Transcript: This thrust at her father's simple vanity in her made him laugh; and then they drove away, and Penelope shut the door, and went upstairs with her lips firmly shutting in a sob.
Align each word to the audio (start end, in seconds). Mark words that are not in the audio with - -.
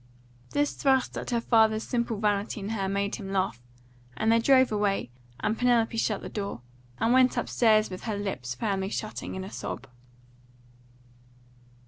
This 0.49 0.73
thrust 0.73 1.15
at 1.15 1.29
her 1.29 1.39
father's 1.39 1.83
simple 1.83 2.17
vanity 2.19 2.59
in 2.59 2.69
her 2.69 2.89
made 2.89 3.17
him 3.17 3.31
laugh; 3.31 3.61
and 4.17 4.31
then 4.31 4.39
they 4.39 4.43
drove 4.43 4.71
away, 4.71 5.11
and 5.41 5.55
Penelope 5.55 5.95
shut 5.95 6.21
the 6.23 6.27
door, 6.27 6.61
and 6.97 7.13
went 7.13 7.37
upstairs 7.37 7.91
with 7.91 8.05
her 8.05 8.17
lips 8.17 8.55
firmly 8.55 8.89
shutting 8.89 9.35
in 9.35 9.43
a 9.43 9.51
sob. 9.51 9.85